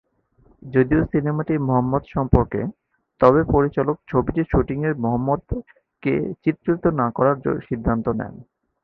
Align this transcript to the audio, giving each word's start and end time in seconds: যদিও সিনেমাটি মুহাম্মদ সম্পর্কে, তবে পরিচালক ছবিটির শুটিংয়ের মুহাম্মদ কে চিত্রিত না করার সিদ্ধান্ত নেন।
যদিও 0.63 1.01
সিনেমাটি 1.11 1.53
মুহাম্মদ 1.59 2.03
সম্পর্কে, 2.13 2.61
তবে 3.21 3.41
পরিচালক 3.53 3.97
ছবিটির 4.07 4.49
শুটিংয়ের 4.51 4.95
মুহাম্মদ 4.95 5.41
কে 6.03 6.13
চিত্রিত 6.43 6.83
না 6.99 7.07
করার 7.11 7.37
সিদ্ধান্ত 7.67 8.05
নেন। 8.19 8.33